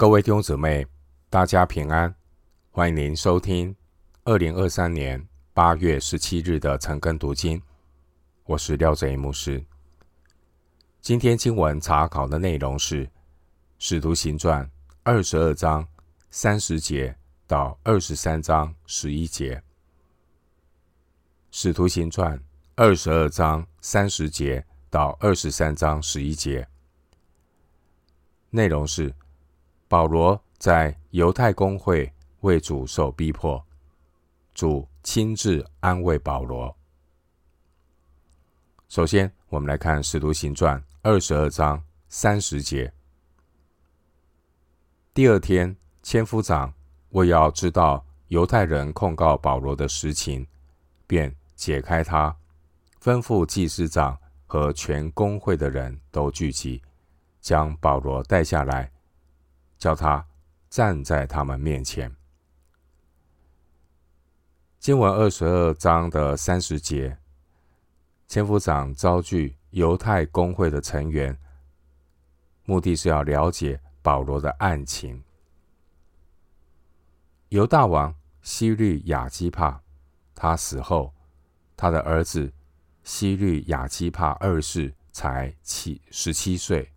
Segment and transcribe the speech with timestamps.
[0.00, 0.86] 各位弟兄姊妹，
[1.28, 2.14] 大家平安！
[2.70, 3.76] 欢迎您收听
[4.24, 7.60] 二零二三年八月十七日的晨更读经。
[8.44, 9.62] 我是廖哲一牧师。
[11.02, 13.06] 今天经文查考的内容是
[13.78, 14.64] 《使徒行传》
[15.02, 15.86] 二十二章
[16.30, 17.14] 三十节
[17.46, 19.56] 到二十三章十一节。
[21.50, 22.38] 《使徒行传》
[22.74, 26.66] 二十二章三十节到二十三章十一节，
[28.48, 29.14] 内容是。
[29.90, 33.60] 保罗在犹太公会为主受逼迫，
[34.54, 36.72] 主亲自安慰保罗。
[38.88, 42.92] 首先，我们来看《使徒行传》二十二章三十节。
[45.12, 46.72] 第二天，千夫长
[47.08, 50.46] 为要知道犹太人控告保罗的实情，
[51.08, 52.36] 便解开他，
[53.02, 56.80] 吩咐祭司长和全公会的人都聚集，
[57.40, 58.88] 将保罗带下来。
[59.80, 60.24] 叫他
[60.68, 62.14] 站在他们面前。
[64.78, 67.18] 经文二十二章的三十节，
[68.28, 71.36] 千夫长召集犹太公会的成员，
[72.64, 75.22] 目的是要了解保罗的案情。
[77.48, 79.82] 犹大王希律亚基帕，
[80.34, 81.12] 他死后，
[81.74, 82.52] 他的儿子
[83.02, 86.92] 希律亚基帕二世才七十七岁。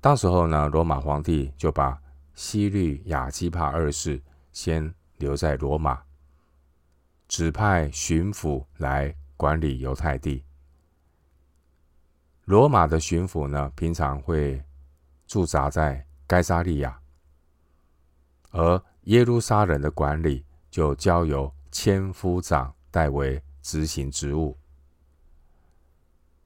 [0.00, 2.00] 当时候呢，罗马皇帝就把
[2.32, 6.00] 希律亚基帕二世先留在罗马，
[7.26, 10.44] 指派巡抚来管理犹太地。
[12.44, 14.62] 罗马的巡抚呢，平常会
[15.26, 17.00] 驻扎在该沙利亚，
[18.52, 24.56] 而耶路撒冷的管理就交由千夫长代为执行职务。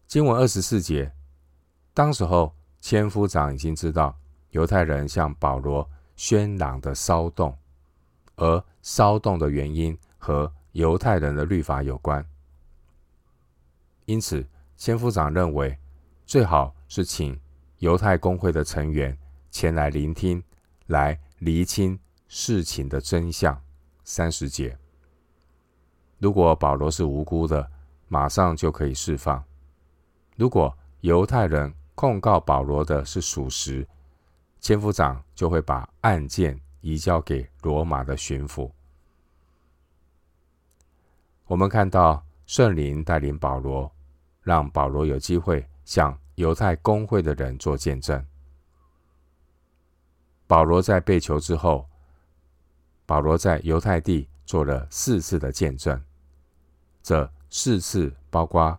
[0.07, 1.13] 经文二十四节，
[1.93, 2.57] 当时候。
[2.83, 4.15] 千夫长已经知道
[4.51, 7.57] 犹太人向保罗喧嚷的骚动，
[8.35, 12.27] 而骚动的原因和犹太人的律法有关，
[14.05, 14.45] 因此
[14.77, 15.79] 千夫长认为
[16.27, 17.39] 最好是请
[17.79, 19.17] 犹太公会的成员
[19.53, 20.43] 前来聆听，
[20.89, 23.59] 来厘清事情的真相。
[24.03, 24.77] 三十节，
[26.19, 27.71] 如果保罗是无辜的，
[28.09, 29.41] 马上就可以释放；
[30.35, 33.87] 如果犹太人，控告保罗的是属实，
[34.61, 38.71] 千夫长就会把案件移交给罗马的巡抚。
[41.47, 43.91] 我们看到圣灵带领保罗，
[44.43, 48.25] 让保罗有机会向犹太公会的人做见证。
[50.47, 51.87] 保罗在被囚之后，
[53.05, 56.03] 保罗在犹太地做了四次的见证，
[57.03, 58.79] 这四次包括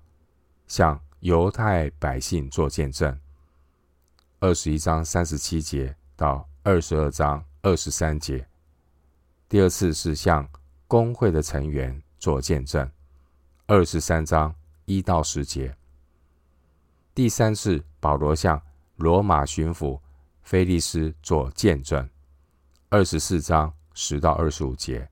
[0.67, 3.17] 向犹太百姓做见证，
[4.41, 8.45] 二十一章三十七节到二十二章二十三节。
[9.47, 10.45] 第二次是向
[10.85, 12.91] 工会的成员做见证，
[13.67, 15.73] 二十三章一到十节。
[17.15, 18.61] 第三次，保罗向
[18.97, 19.97] 罗马巡抚
[20.41, 22.09] 菲利斯做见证，
[22.89, 25.09] 二十四章十到二十五节。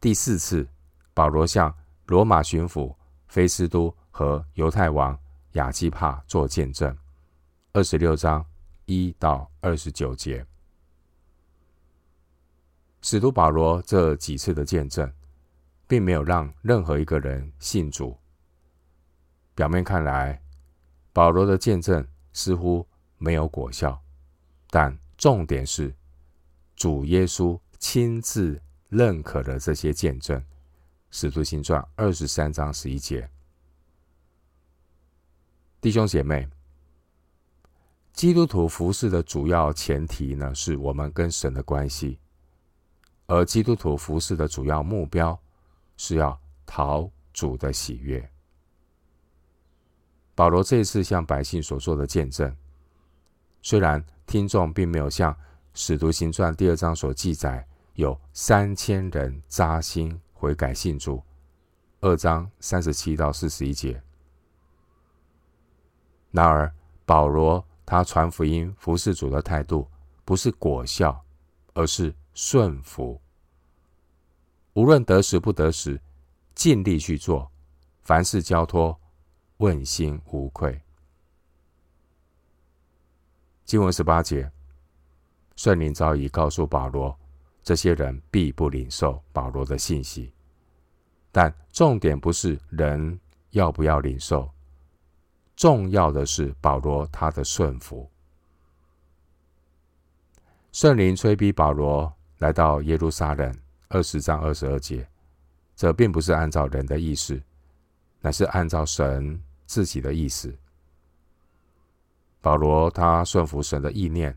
[0.00, 0.68] 第四次，
[1.14, 1.72] 保罗向
[2.06, 2.92] 罗马巡抚
[3.28, 3.96] 菲斯都。
[4.12, 5.18] 和犹太王
[5.54, 6.96] 亚基帕做见证，
[7.72, 8.46] 二十六章
[8.84, 10.46] 一到二十九节。
[13.00, 15.12] 使徒保罗这几次的见证，
[15.88, 18.16] 并没有让任何一个人信主。
[19.54, 20.40] 表面看来，
[21.12, 22.86] 保罗的见证似乎
[23.18, 24.00] 没有果效，
[24.70, 25.92] 但重点是
[26.76, 30.42] 主耶稣亲自认可了这些见证。
[31.10, 33.28] 使徒行传二十三章十一节。
[35.82, 36.48] 弟兄姐妹，
[38.12, 42.16] 基督徒服侍的主要前提呢，是我们跟神的关系；
[43.26, 45.36] 而基督徒服侍的主要目标，
[45.96, 48.30] 是要讨主的喜悦。
[50.36, 52.56] 保罗这一次向百姓所做的见证，
[53.60, 55.34] 虽然听众并没有像
[55.74, 61.20] 《使徒行传》第二章所记载，有三千人扎心悔改信主，
[62.02, 64.00] 二章三十七到四十一节。
[66.32, 66.74] 然而，
[67.06, 69.88] 保罗他传福音、服侍主的态度，
[70.24, 71.24] 不是果效，
[71.74, 73.20] 而是顺服。
[74.72, 76.00] 无论得时不得时，
[76.54, 77.50] 尽力去做，
[78.00, 78.98] 凡事交托，
[79.58, 80.80] 问心无愧。
[83.66, 84.50] 经文十八节，
[85.56, 87.14] 圣灵早已告诉保罗，
[87.62, 90.32] 这些人必不领受保罗的信息。
[91.30, 93.20] 但重点不是人
[93.50, 94.50] 要不要领受。
[95.62, 98.10] 重要的是保罗他的顺服。
[100.72, 103.56] 圣灵催逼保罗来到耶路撒冷，
[103.88, 105.08] 二十章二十二节，
[105.76, 107.40] 这并不是按照人的意思，
[108.22, 110.52] 乃是按照神自己的意思。
[112.40, 114.36] 保罗他顺服神的意念，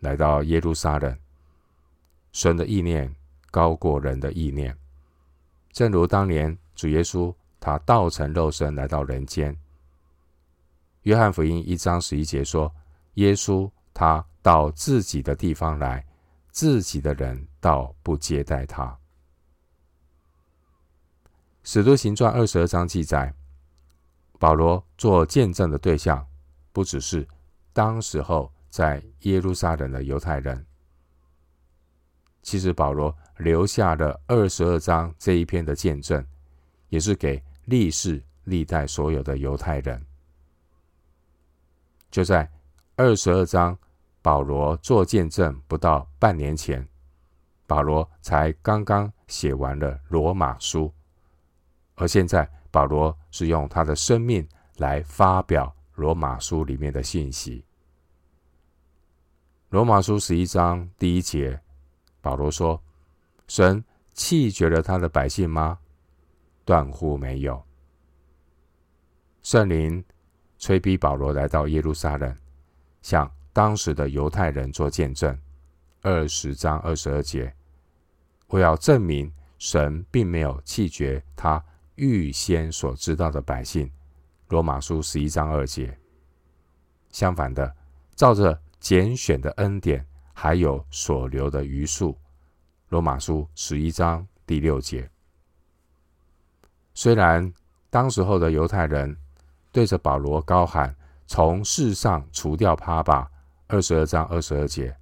[0.00, 1.16] 来到耶路撒冷。
[2.32, 3.16] 神的意念
[3.50, 4.76] 高过人的意念，
[5.72, 9.56] 正如当年主耶稣他道成肉身来到人间。
[11.02, 12.72] 约翰福音一章十一节说
[13.14, 16.04] ：“耶稣他到自己的地方来，
[16.50, 18.96] 自己的人倒不接待他。”
[21.64, 23.32] 使徒行传二十二章记载，
[24.38, 26.26] 保罗做见证的对象。
[26.72, 27.26] 不只是
[27.72, 30.64] 当时候在耶路撒冷的犹太人，
[32.42, 36.24] 其实保罗留下了二十二章这一篇的见证，
[36.88, 40.06] 也是给历世历代所有的犹太人。
[42.10, 42.50] 就在
[42.96, 43.78] 二十二章，
[44.20, 46.86] 保罗做见证不到半年前，
[47.66, 50.92] 保罗才刚刚写完了罗马书，
[51.94, 54.46] 而现在保罗是用他的生命
[54.76, 55.74] 来发表。
[55.96, 57.62] 罗马书里面的信息。
[59.68, 61.60] 罗马书十一章第一节，
[62.22, 62.82] 保罗说
[63.46, 63.84] ：“神
[64.14, 65.78] 弃绝了他的百姓吗？
[66.64, 67.62] 断乎没有。”
[69.42, 70.02] 圣灵
[70.60, 72.36] 催逼保罗来到耶路撒冷，
[73.00, 75.36] 向当时的犹太人做见证。
[76.02, 77.52] 二十章二十二节，
[78.46, 81.64] 我要证明神并没有弃绝他
[81.94, 83.90] 预先所知道的百姓。
[84.48, 85.98] 罗马书十一章二节，
[87.10, 87.74] 相反的，
[88.14, 92.18] 照着拣选的恩典，还有所留的余数。
[92.90, 95.08] 罗马书十一章第六节，
[96.92, 97.50] 虽然
[97.88, 99.16] 当时候的犹太人
[99.72, 100.94] 对着保罗高喊
[101.26, 103.30] “从世上除掉他吧”，
[103.68, 104.96] 二十二章二十二节，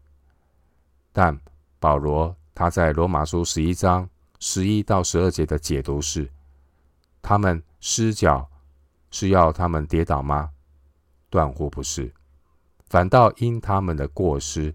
[1.13, 1.39] 但
[1.79, 6.31] 保罗他在罗马书十一章十一到十二节的解读是：
[7.23, 8.49] 他们失脚。
[9.11, 10.51] 是要他们跌倒吗？
[11.31, 12.13] 断乎不是，
[12.91, 14.75] 反倒因他们的过失，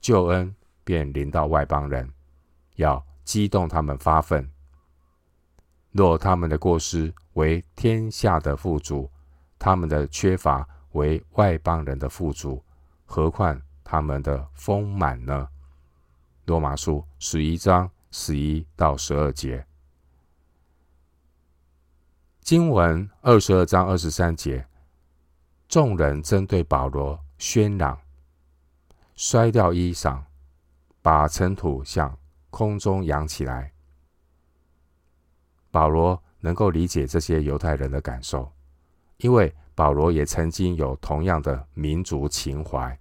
[0.00, 2.10] 救恩便临到外邦人，
[2.76, 4.50] 要激动他们发愤。
[5.92, 9.10] 若他们的过失为天下的富足，
[9.58, 12.62] 他们的缺乏为外邦人的富足，
[13.04, 15.48] 何况他们的丰满呢？
[16.44, 19.66] 罗马书十一章十一到十二节。
[22.40, 24.66] 经文二十二章二十三节，
[25.68, 27.98] 众人针对保罗喧嚷，
[29.16, 30.22] 摔掉衣裳，
[31.02, 32.16] 把尘土向
[32.50, 33.72] 空中扬起来。
[35.72, 38.52] 保罗能够理解这些犹太人的感受，
[39.18, 42.98] 因为保罗也曾经有同样的民族情怀。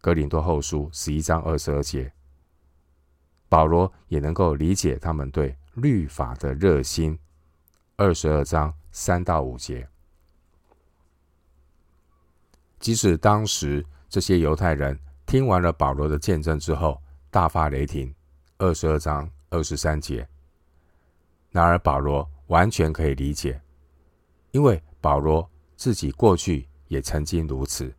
[0.00, 2.12] 哥林多后书十一章二十二节，
[3.48, 7.18] 保罗也能够理解他们对律法的热心。
[7.96, 9.88] 二十二章三到五节，
[12.78, 14.96] 即使当时这些犹太人
[15.26, 18.14] 听完了保罗的见证之后，大发雷霆。
[18.60, 20.28] 二十二章二十三节，
[21.50, 23.60] 然而保罗完全可以理解，
[24.50, 27.92] 因为保罗自己过去也曾经如此。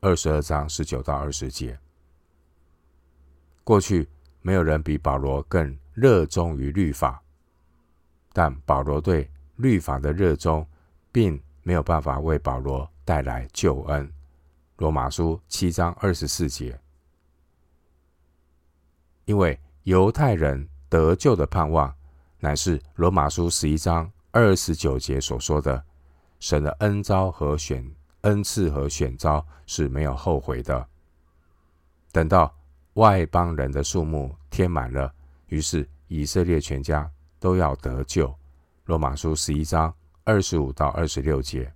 [0.00, 1.78] 二十二章十九到二十节，
[3.62, 4.08] 过去
[4.42, 7.22] 没有人比保罗更热衷于律法。
[8.32, 10.66] 但保罗对律法的热衷，
[11.10, 14.12] 并没有办法为保罗带来救恩。
[14.76, 16.78] 罗马书七章二十四节，
[19.24, 21.94] 因为犹太人得救的盼望，
[22.40, 25.82] 乃是罗马书十一章二十九节所说的：
[26.44, 27.82] 神的恩招和选
[28.20, 30.86] 恩赐和选招是没有后悔的。
[32.12, 32.54] 等到
[32.94, 35.10] 外邦人的数目添满了，
[35.46, 37.10] 于是以色列全家。
[37.40, 38.34] 都要得救。
[38.86, 41.70] 罗马书十一章二十五到二十六节，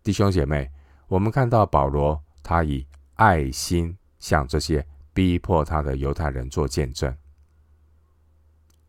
[0.00, 0.70] 弟兄姐妹，
[1.08, 7.12] 我们看到保罗，他以爱心向这些逼迫他的犹太人做见证。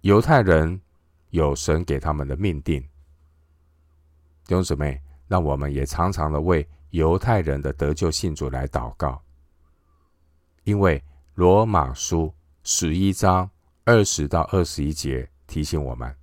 [0.01, 0.79] 犹太人
[1.31, 2.87] 有神给他们的命定。
[4.51, 9.23] 弟兄姊妹，让我们也常常的为犹太人的得救信主来祷告，
[10.65, 11.01] 因为
[11.35, 13.49] 罗马书十一章。
[13.85, 16.07] 二十到二十一节提醒我们，《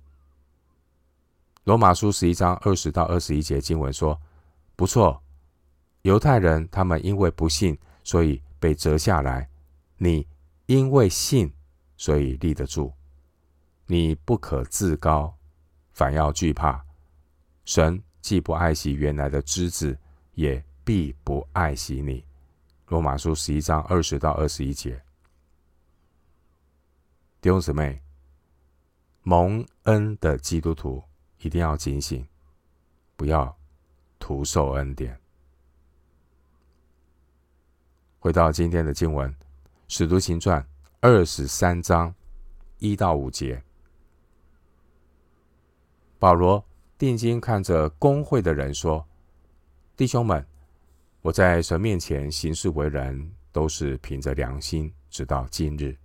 [1.63, 4.19] 罗马书》十一章二十到二十一节经文说
[4.77, 5.21] ：“不错，
[6.03, 9.49] 犹太人他们因为不信，所以被折下来；
[9.97, 10.25] 你
[10.67, 11.51] 因为信，
[11.97, 12.93] 所以立得住。
[13.87, 15.35] 你不可自高，
[15.91, 16.85] 反要惧怕。
[17.65, 19.97] 神既不爱惜原来的枝子，
[20.33, 22.23] 也必不爱惜你。”
[22.87, 25.01] 罗马书十一章二十到二十一节。
[27.39, 28.01] 弟兄姊妹，
[29.21, 31.03] 蒙恩的基督徒
[31.39, 32.27] 一定要警醒，
[33.15, 33.55] 不要
[34.17, 35.17] 徒受恩典。
[38.19, 39.31] 回到今天的经文，
[39.87, 40.61] 《使徒行传》
[40.99, 42.13] 二十三章
[42.79, 43.63] 一到五节，
[46.17, 46.61] 保罗
[46.99, 49.07] 定睛看着工会的人说
[49.95, 50.45] ：“弟兄们，
[51.21, 55.97] 我在神面前行事为人，都是凭着良心，直到今日。”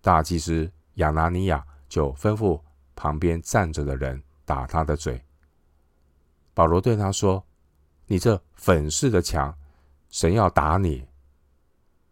[0.00, 2.58] 大祭司亚拿尼亚就吩咐
[2.96, 5.22] 旁边站着的人打他的嘴。
[6.54, 7.44] 保罗对他说
[8.08, 9.54] ：“你这粉饰的墙！”
[10.08, 11.06] 神要打你，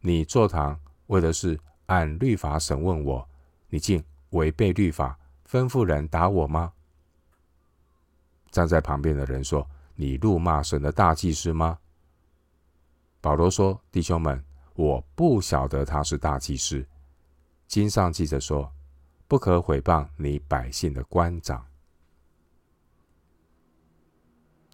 [0.00, 3.26] 你坐堂为的是按律法审问我，
[3.70, 5.18] 你竟违背律法，
[5.50, 6.75] 吩咐人打我吗？
[8.50, 11.78] 站在旁边的人说：“你辱骂神的大祭司吗？”
[13.21, 14.42] 保罗说：“弟兄们，
[14.75, 16.85] 我不晓得他是大祭司。
[17.66, 18.71] 经上记着说，
[19.28, 21.64] 不可毁谤你百姓的官长。”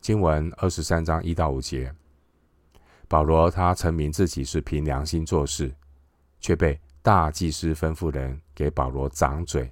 [0.00, 1.92] 经文二十三章一到五节。
[3.08, 5.74] 保罗他称明自己是凭良心做事，
[6.40, 9.70] 却被大祭司吩咐人给保罗掌嘴。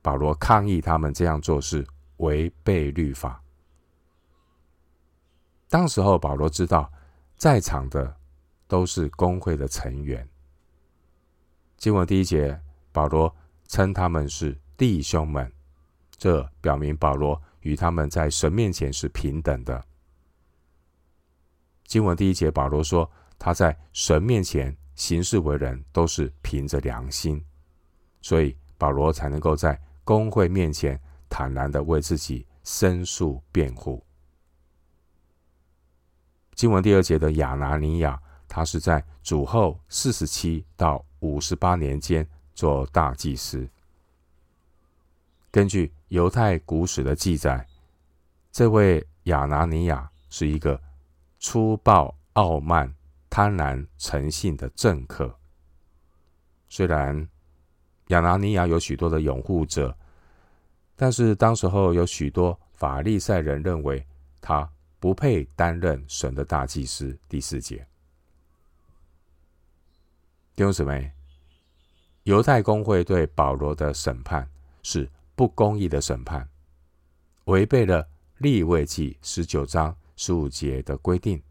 [0.00, 1.86] 保罗抗议他们这样做事
[2.18, 3.42] 违背律法。
[5.68, 6.92] 当时候，保罗知道
[7.36, 8.16] 在场的
[8.68, 10.28] 都是工会的成员。
[11.76, 12.58] 经文第一节，
[12.92, 13.34] 保罗
[13.66, 15.50] 称他们是弟兄们，
[16.16, 19.84] 这表明保罗与他们在神面前是平等的。
[21.86, 27.44] 经文第一节，保罗说他在神面前行事为人都是凭着良心，
[28.22, 30.98] 所以保罗才能够在工会面前
[31.34, 34.00] 坦然的为自己申诉辩护。
[36.54, 42.24] 经文第二节的亚拿尼亚，他是在主后四十七到五十八年间
[42.54, 43.68] 做大祭司。
[45.50, 47.66] 根据犹太古史的记载，
[48.52, 50.80] 这位亚拿尼亚是一个。
[51.40, 52.94] 粗暴、傲慢、
[53.28, 55.38] 贪婪、诚信的政客。
[56.70, 57.28] 虽然
[58.06, 59.94] 亚拿尼亚有许多的拥护者，
[60.96, 64.06] 但是当时候有许多法利赛人认为
[64.40, 64.70] 他
[65.00, 67.16] 不配担任神的大祭司。
[67.28, 67.86] 第四节，
[70.54, 71.12] 弟兄姊妹，
[72.22, 74.48] 犹太公会对保罗的审判
[74.82, 76.48] 是不公义的审判，
[77.44, 78.08] 违背了
[78.38, 79.96] 利未记十九章。
[80.16, 81.42] 十五节的规定，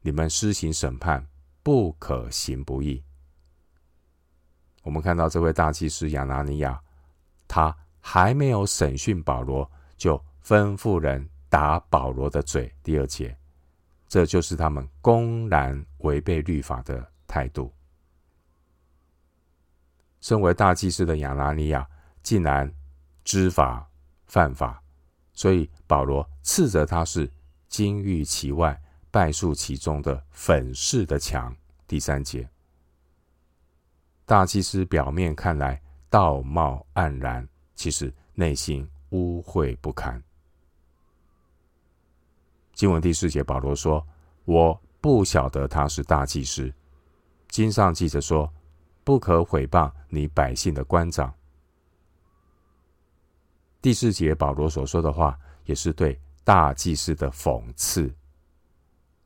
[0.00, 1.26] 你们施行审判，
[1.60, 3.02] 不可行不义。
[4.84, 6.80] 我们看到这位大祭司亚拿尼亚，
[7.48, 12.70] 他还没有审讯保罗，就吩咐人打保罗的嘴。
[12.82, 13.34] 第二节，
[14.06, 17.72] 这就是他们公然违背律法的态度。
[20.20, 21.88] 身为大祭司的亚拿尼亚，
[22.22, 22.70] 竟然
[23.24, 23.88] 知法
[24.26, 24.82] 犯法，
[25.32, 27.28] 所以保罗斥责他是。
[27.66, 28.80] 金玉其外，
[29.10, 31.52] 败絮其中的粉饰的墙。
[31.88, 32.48] 第三节，
[34.24, 40.22] 大祭司表面看来道貌岸然，其实内心污秽不堪。
[42.72, 44.06] 经文第四节，保罗说
[44.44, 46.72] ：“我不晓得他是大祭司。”
[47.48, 48.52] 经上记着说
[49.04, 51.32] ：“不可毁谤你百姓的官长。”
[53.80, 56.20] 第四节，保罗所说的话也是对。
[56.46, 58.14] 大祭司的讽刺，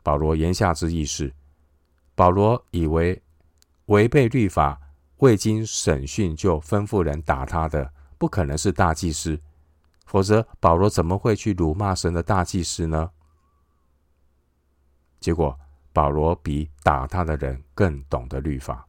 [0.05, 1.35] 保罗言下之意是：
[2.15, 3.21] 保罗以为
[3.87, 4.81] 违背律法、
[5.17, 9.41] 未经审讯就吩咐人打他的，不可能是大祭司，
[10.05, 13.11] 否则保罗怎么会去辱骂神的大祭司呢？
[15.21, 15.59] 结果，
[15.93, 18.87] 保罗比打他的人更懂得律法。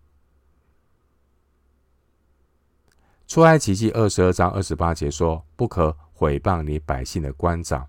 [3.27, 7.87] 出埃及记二十二章二十八节说：“不可毁谤你百姓的官长。”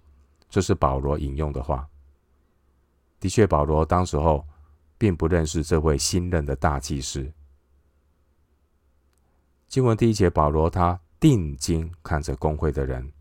[0.50, 1.88] 这是保罗引用的话。
[3.18, 4.47] 的确，保罗当时候
[4.99, 7.32] 并不认识这位新任的大祭司。
[9.68, 13.12] 经文第一节，保罗他定睛看着工会的人。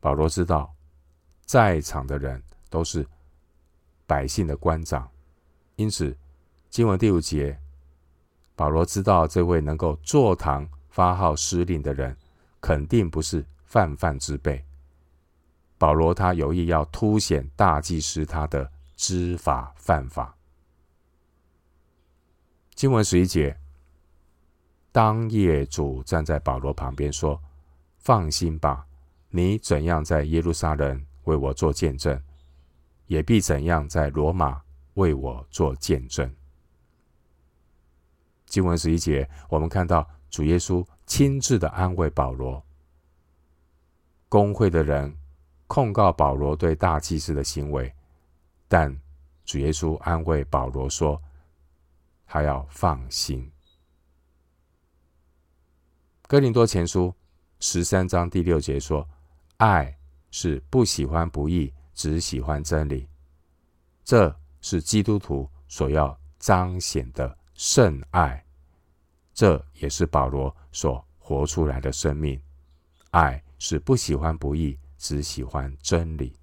[0.00, 0.74] 保罗知道，
[1.44, 3.06] 在场的人都是
[4.06, 5.08] 百姓的官长，
[5.76, 6.16] 因此
[6.70, 7.56] 经文第五节，
[8.56, 12.16] 保罗知道这位能够坐堂发号施令的人，
[12.60, 14.64] 肯定不是泛泛之辈。
[15.78, 20.34] 保罗他有意要凸显大祭司他的知法犯法。
[22.74, 23.56] 经文十一节，
[24.92, 27.42] 当夜主站在保罗旁边说
[27.98, 28.86] ：“放心吧，
[29.30, 32.22] 你怎样在耶路撒冷为我做见证，
[33.06, 34.62] 也必怎样在罗马
[34.94, 36.30] 为我做见证。
[38.44, 42.62] 经文十一节，我们看到主耶稣亲自的安慰保罗。
[44.28, 45.16] 公会的人
[45.66, 47.90] 控告保罗对大祭司的行为，
[48.68, 48.94] 但
[49.46, 51.20] 主耶稣安慰保罗说
[52.26, 53.50] ：“他要放心。”
[56.32, 57.14] 哥林多前书
[57.60, 59.06] 十三章第六节说
[59.60, 59.94] ：“爱
[60.30, 63.06] 是不喜欢不义，只喜欢真理。”
[64.02, 68.42] 这是基督徒所要彰显的圣爱，
[69.34, 72.40] 这也是保罗所活出来的生命。
[73.10, 76.34] 爱是不喜欢不义，只喜欢真理。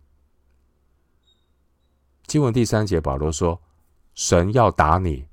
[2.28, 3.60] 经文第三节，保罗说
[4.14, 5.28] ：“神要打你，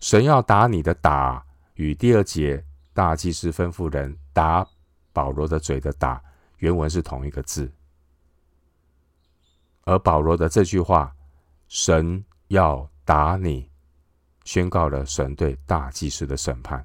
[0.00, 4.66] 神要打你的打，与第二节。”大祭司吩咐人打
[5.12, 6.22] 保罗的嘴的打，
[6.58, 7.70] 原文是同一个字。
[9.84, 11.14] 而保罗的这句话
[11.68, 13.68] “神要打你”，
[14.44, 16.84] 宣告了神对大祭司的审判。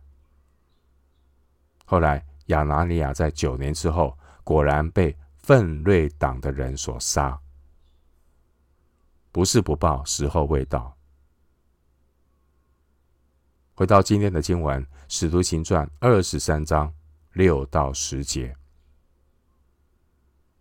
[1.86, 7.40] 后来亚拿尼亚在九年之后，果然被奋锐党的人所杀。
[9.32, 10.95] 不是不报，时候未到。
[13.78, 16.94] 回到今天的经文，《使徒行传》二十三章
[17.34, 18.56] 六到十节，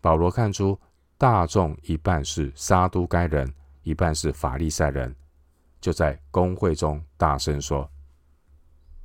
[0.01, 0.77] 保罗看出
[1.17, 3.55] 大众一半是撒都该人，
[3.85, 5.15] 一半是法利赛人，
[5.81, 7.89] 就在公会中大声说：“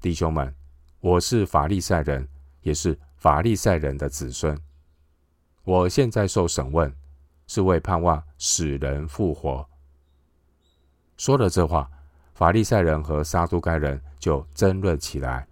[0.02, 0.52] 弟兄们，
[1.02, 2.28] 我是法利赛人，
[2.62, 4.60] 也是法利赛人的子孙。
[5.64, 6.92] 我现在受审问，
[7.46, 9.70] 是为盼望死人复活。”
[11.16, 11.88] 说了这话。
[12.40, 15.46] 法利赛人和撒都该人就争论起来，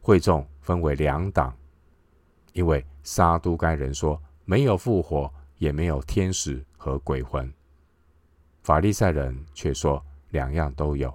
[0.00, 1.54] 会众分为两党，
[2.54, 7.46] 因为撒都该人说没有复活，也没有天使和鬼魂；
[8.62, 11.12] 法利赛人却说两样都有。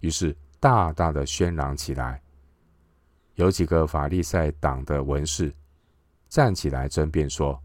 [0.00, 2.18] 于是大大的喧嚷起来。
[3.34, 5.54] 有几个法利赛党的文士
[6.30, 7.62] 站起来争辩说：“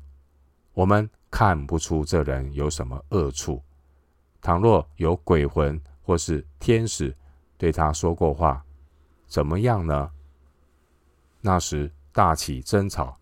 [0.75, 3.63] 我们看不出这人有什么恶处，
[4.41, 7.13] 倘若有鬼魂。”或是天使
[7.57, 8.63] 对他说过话，
[9.27, 10.09] 怎么样呢？
[11.41, 13.19] 那时大起争吵，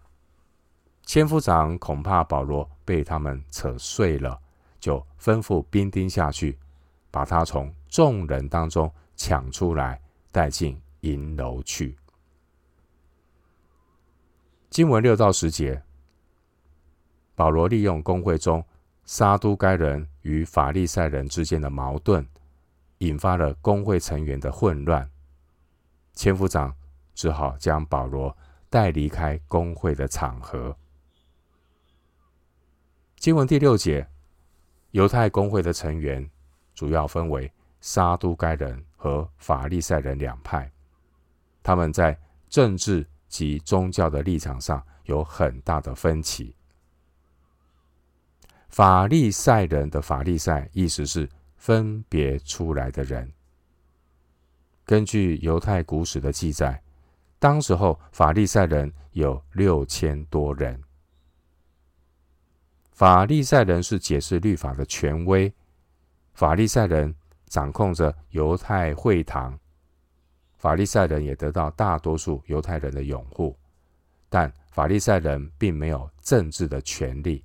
[1.04, 4.39] 千夫长恐怕保罗被他们扯碎了，
[4.80, 6.60] 就吩咐兵丁下去，
[7.10, 10.00] 把他从众人当中抢出来，
[10.32, 11.98] 带进银楼去。
[14.69, 15.82] 经文六到十节，
[17.34, 18.63] 保罗利用公会中
[19.06, 22.24] 撒都该人与法利赛人之间的矛盾。
[22.99, 25.10] 引发了公会成员的混乱，
[26.13, 26.73] 千夫长
[27.13, 28.36] 只好将保罗
[28.69, 30.75] 带离开公会的场合。
[33.17, 34.08] 经文第六节，
[34.91, 36.29] 犹太公会的成员
[36.73, 40.71] 主要分为撒都该人和法利赛人两派，
[41.62, 42.17] 他们在
[42.49, 46.55] 政治及宗教的立场上有很大的分歧。
[48.69, 51.29] 法利赛人的法利赛意思是。
[51.56, 53.32] 分别出来的人，
[54.86, 56.82] 根据犹太古史的记载，
[57.39, 60.82] 当时候法利赛人有六千多人。
[62.91, 65.54] 法利赛人是解释律法的权威，
[66.34, 67.13] 法利赛人
[67.48, 69.60] 掌控着犹太会堂，
[70.58, 73.58] 法利赛人也得到大多数犹太人的拥护，
[74.30, 77.44] 但法利赛人并没有政治的权利。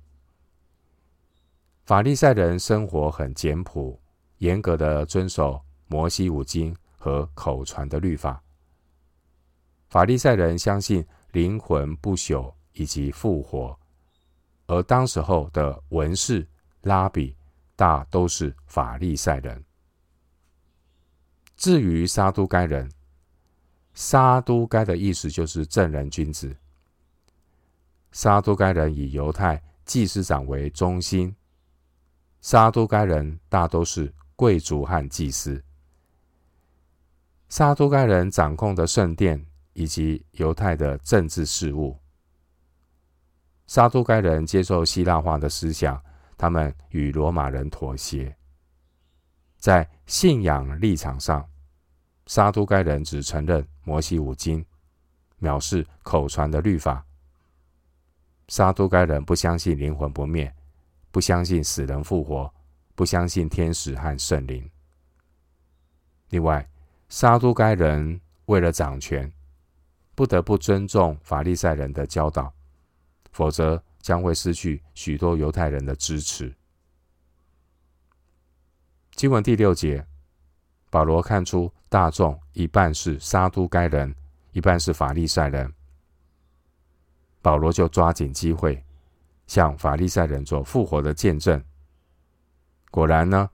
[1.91, 3.99] 法利赛人生活很简朴。
[4.37, 8.41] 严格的遵守摩西五经和口传的律法。
[9.89, 13.77] 法利赛人相信灵魂不朽以及复活，
[14.67, 16.47] 而当时候的文士、
[16.83, 17.35] 拉比
[17.75, 19.61] 大都是法利赛人。
[21.57, 22.89] 至于撒都该人，
[23.93, 26.55] 撒都该的意思就是正人君子。
[28.13, 31.35] 撒都该人以犹太祭司长为中心，
[32.41, 34.13] 撒都该人大都是。
[34.33, 35.63] 贵族和祭司，
[37.47, 41.95] 撒都该人掌控的圣殿以及犹太的政治事务。
[43.67, 46.03] 撒都该人接受希腊化的思想，
[46.39, 48.35] 他们与罗马人妥协。
[49.59, 51.47] 在信仰立场上，
[52.25, 54.65] 撒都该人只承认摩西五经，
[55.39, 57.05] 藐视口传的律法。
[58.47, 60.51] 撒都该人不相信灵魂不灭，
[61.11, 62.51] 不相信死人复活。
[62.93, 64.69] 不相信天使和圣灵。
[66.29, 66.69] 另外，
[67.09, 69.31] 撒都该人为了掌权，
[70.13, 72.53] 不得不尊重法利赛人的教导，
[73.31, 76.53] 否则将会失去许多犹太人的支持。
[79.15, 80.05] 经文第六节，
[80.91, 84.13] 保罗看出大众一半是撒都该人，
[84.51, 85.73] 一半是法利赛人，
[87.41, 88.83] 保罗就抓紧机会
[89.51, 91.61] 向法利赛人做复活的见证。
[92.89, 93.49] 果然呢，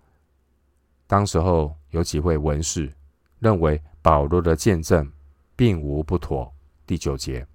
[1.07, 2.93] 当时候有几位文士
[3.39, 5.11] 认为保罗的见证
[5.55, 6.53] 并无不妥。
[6.85, 7.47] 第九节，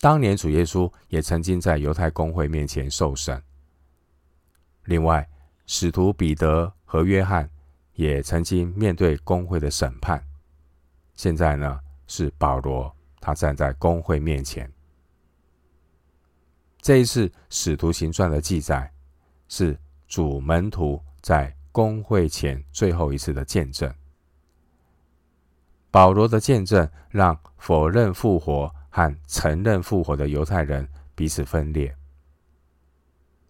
[0.00, 3.42] 当年主耶稣也曾经在犹太公会面前受审。
[4.84, 5.28] 另外，
[5.66, 7.46] 使徒彼得和约翰
[7.92, 10.26] 也曾经面对公会的审判。
[11.16, 12.90] 现在呢，是保罗，
[13.20, 14.72] 他站在公会面前。
[16.88, 18.90] 这一次《使徒行传》的记载，
[19.46, 23.92] 是主门徒在公会前最后一次的见证。
[25.90, 31.94] 保罗的见证让否认复活和承认复活的犹太人彼此分裂。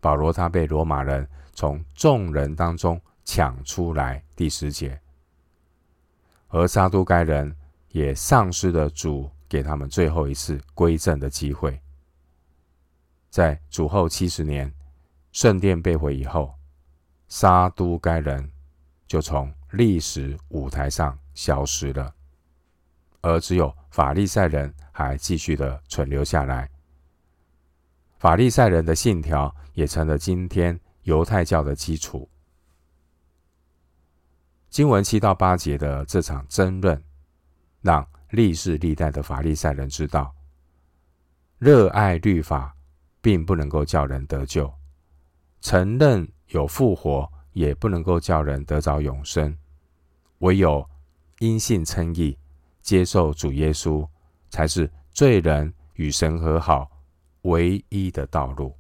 [0.01, 5.01] 保罗他被罗马人从众人当中抢出来，第十节，
[6.49, 7.57] 而撒都该人
[7.91, 11.81] 也丧失了主给他们最后一次归正的机会。
[13.31, 14.73] 在主后七十年，
[15.33, 16.55] 圣殿被毁以后，
[17.29, 18.51] 沙都该人
[19.07, 22.15] 就从历史舞台上消失了。
[23.21, 26.71] 而只有法利赛人还继续的存留下来。
[28.19, 32.29] 法利赛人的信条也成了今天犹太教的基础。
[34.71, 37.03] 经文七到八节的这场争论，
[37.81, 40.35] 让历世历代的法利赛人知道，
[41.59, 42.77] 热爱律法
[43.21, 44.73] 并不能够叫人得救，
[45.61, 49.57] 承认有复活也不能够叫人得着永生，
[50.39, 50.89] 唯有
[51.39, 52.39] 因信称义。
[52.81, 54.09] 接受主耶稣，
[54.49, 56.91] 才是罪人与神和好
[57.43, 58.75] 唯一的道路。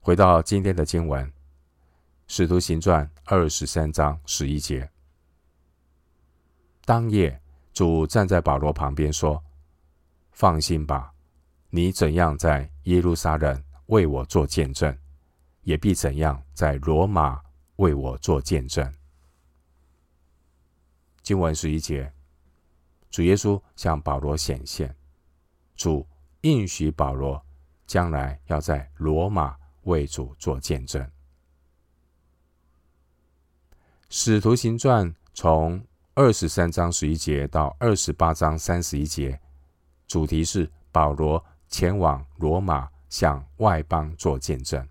[0.00, 1.24] 回到今天的经文，
[2.26, 4.90] 《使徒行传》二十三章十一节。
[6.84, 7.40] 当夜，
[7.72, 9.40] 主站在保罗旁边说
[10.32, 11.11] ：“放心吧，
[11.74, 14.94] 你怎样在耶路撒冷为我做见证，
[15.62, 17.40] 也必怎样在罗马
[17.76, 18.92] 为我做见证。”
[21.22, 22.12] 经文十一节，
[23.10, 24.94] 主耶稣向保罗显现，
[25.74, 26.06] 主
[26.42, 27.42] 应许保罗
[27.86, 31.10] 将来要在罗马为主做见证。
[34.10, 35.82] 使徒行传从
[36.12, 39.40] 二十三章十一节到二十八章三十一节，
[40.06, 44.86] 主题是保罗前往罗马向外邦做见证，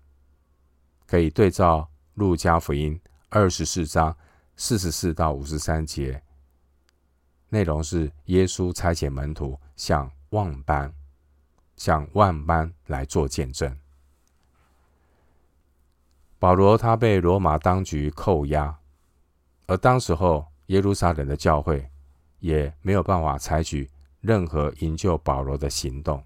[1.06, 4.14] 可以对照路加福音二十四章。
[4.54, 6.22] 四十四到五十三节，
[7.48, 10.92] 内容是耶稣差遣门徒向万邦、
[11.74, 13.74] 向万邦来做见证。
[16.38, 18.78] 保罗他被罗马当局扣押，
[19.66, 21.90] 而当时候耶路撒冷的教会
[22.38, 23.90] 也没有办法采取
[24.20, 26.22] 任何营救保罗的行动，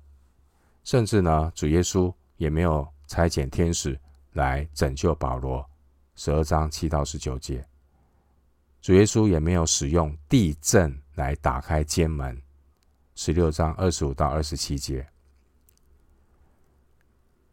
[0.86, 3.98] 甚至呢，主耶稣也没有差遣天使
[4.34, 5.68] 来拯救保罗。
[6.14, 7.66] 十二章七到十九节。
[8.80, 12.40] 主耶稣也没有使用地震来打开监门。
[13.16, 15.04] 十六章二十五到二十七节，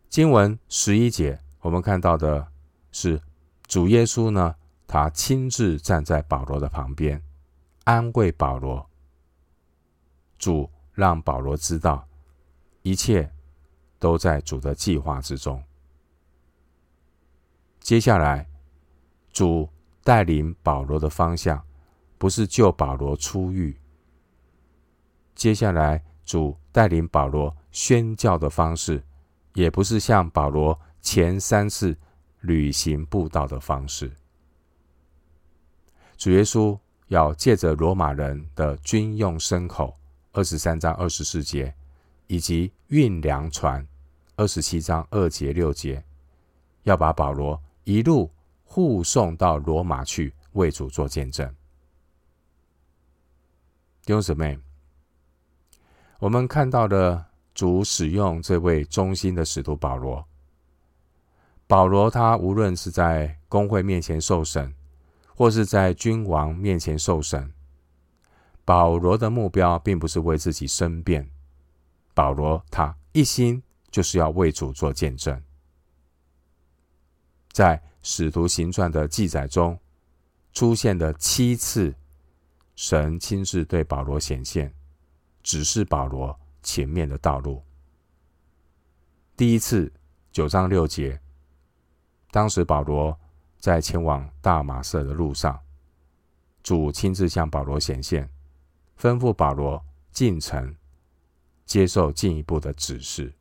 [0.10, 2.48] 经文十一节，我们看到的
[2.92, 3.20] 是
[3.64, 7.20] 主耶稣呢，他亲自站在保罗的旁边，
[7.86, 8.88] 安慰保罗。
[10.38, 12.08] 主让保罗知道，
[12.84, 13.30] 一切
[13.98, 15.62] 都在主的计划之中。
[17.80, 18.48] 接下来，
[19.34, 19.68] 主。
[20.06, 21.66] 带领保罗的方向，
[22.18, 23.80] 不是救保罗出狱。
[25.34, 29.02] 接下来，主带领保罗宣教的方式，
[29.54, 31.98] 也不是像保罗前三次
[32.42, 34.12] 旅行布道的方式。
[36.18, 39.98] 主耶稣要借着罗马人的军用牲口
[40.34, 41.74] （二十三章二十四节）
[42.34, 43.88] 以及运粮船
[44.38, 46.04] （二十七章二节六节），
[46.82, 48.32] 要把保罗一路。
[48.64, 51.48] 护送到罗马去为主做见证。
[54.04, 54.58] 弟兄姊妹，
[56.18, 60.26] 我们看到的主使用这位忠心的使徒保罗。
[61.68, 64.74] 保罗他无论是在公会面前受审，
[65.36, 67.54] 或是在君王面前受审，
[68.66, 71.30] 保罗的目标并不是为自己申辩。
[72.14, 75.42] 保罗他一心就是要为主做见证，
[77.52, 77.82] 在。
[78.06, 79.80] 《使徒行传》的记载中
[80.52, 81.96] 出现了七次，
[82.76, 84.76] 神亲自对保罗显现，
[85.42, 87.64] 指示保罗前面的道路。
[89.38, 89.90] 第一次
[90.34, 91.18] 九章六节，
[92.30, 93.18] 当时保罗
[93.58, 95.58] 在前往大马色的路上，
[96.62, 98.30] 主亲自向保罗显现，
[99.00, 100.76] 吩咐保罗进城
[101.66, 103.34] 接受进一步的指示。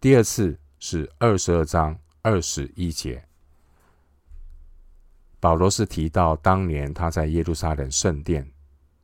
[0.00, 3.26] 第二次是二十二章二十一节，
[5.40, 8.50] 保罗是提到当年他在耶路撒冷圣殿，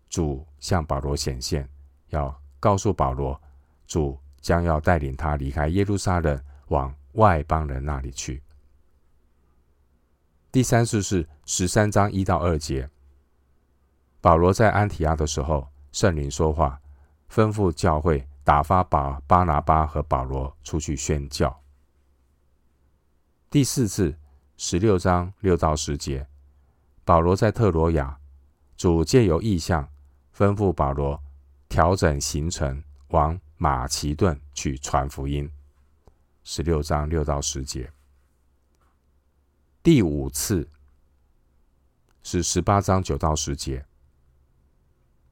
[0.09, 1.69] 主向保罗显现，
[2.09, 3.41] 要告诉保罗，
[3.87, 8.43] 主将要带领他离开耶路撒冷，往外邦人那里去。
[10.51, 12.89] 第三次是十三章一到二节，
[14.21, 16.80] 保罗在安提阿的时候，圣灵说话，
[17.33, 21.63] 吩咐教会打发把巴拿巴和保罗出去宣教。
[23.49, 24.19] 第四次
[24.57, 26.27] 十六章六到十节，
[27.05, 28.19] 保罗在特罗亚，
[28.77, 29.89] 主借由意象，
[30.37, 31.23] 吩咐保罗
[31.69, 35.49] 调整行程，往马其顿去传福音。
[36.43, 37.93] 十六章六到十节，
[39.83, 40.69] 第五次
[42.23, 43.87] 是十八章九到十节。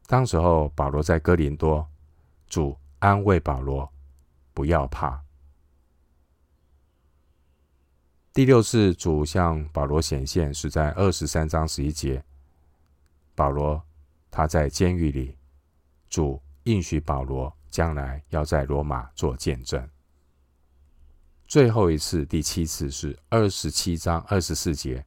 [0.08, 1.86] 当时候保罗在哥林多，
[2.46, 3.92] 主安慰保罗
[4.54, 5.22] 不要怕。
[8.32, 12.24] 第六次主向保罗显现是在二十三章十一节，
[13.34, 13.82] 保罗
[14.30, 15.36] 他在监狱里，
[16.08, 19.86] 主应许保罗将来要在罗马做见证。
[21.46, 25.04] 最后一次，第七次是二十七章二十四节，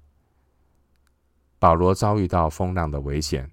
[1.58, 3.52] 保罗遭遇到风浪的危险，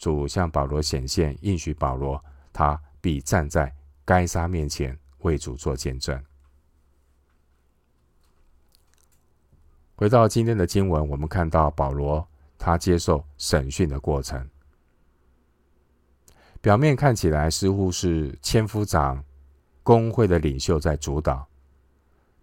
[0.00, 3.70] 主向保罗显现，应许保罗他必站在
[4.02, 6.18] 该撒面前为主做见证。
[9.94, 14.48] 回到今天的经文，我们看到保罗他接受审讯的过程，
[16.62, 19.22] 表面看起来似乎是千夫长、
[19.82, 21.46] 公会的领袖在主导。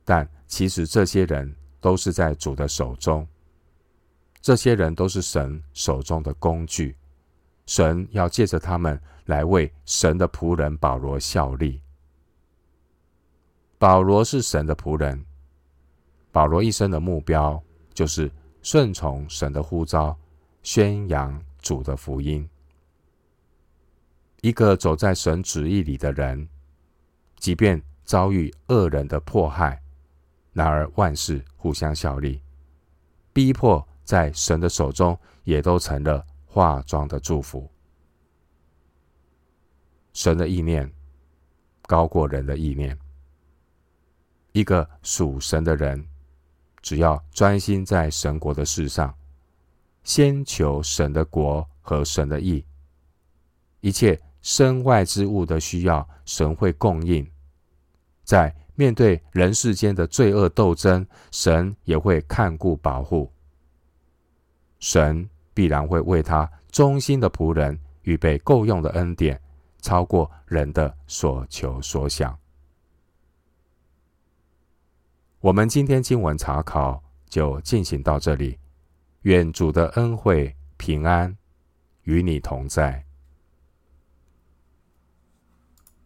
[0.06, 3.28] 但其实这些人都是在主的手中，
[4.42, 6.96] 这些人都是神手中的工具，
[7.68, 11.80] 神要借着他们来为神的仆人保罗效力。
[13.78, 15.24] 保罗是神的仆人，
[16.32, 17.62] 保罗一生的目标
[17.94, 18.32] 就是
[18.64, 20.18] 顺从神的呼召，
[20.64, 22.50] 宣扬主的福音。
[24.42, 26.48] 一个走在神旨意里的人，
[27.38, 29.80] 即便遭遇恶人的迫害。
[30.54, 32.42] 然而万事互相效力，
[33.32, 37.70] 逼迫在神的手中，也都成了化妆的祝福。
[40.14, 40.92] 神的意念
[41.84, 42.98] 高过人的意念。
[44.54, 46.04] 一个属神的人，
[46.82, 49.14] 只要专心在神国的事上，
[50.04, 52.66] 先求神的国和神的意，
[53.82, 57.30] 一切身外之物的需要，神会供应。
[58.24, 63.32] 在面对人世间的罪恶斗争，神也会看顾保护。
[64.80, 69.42] 神必然会为他忠心的仆人预备够用的恩典，
[69.82, 72.38] 超过人的所求所想。
[75.40, 78.60] 我们今天经文查考就进行到这里，
[79.24, 81.36] 愿主的恩惠平安
[82.04, 83.07] 与你同在。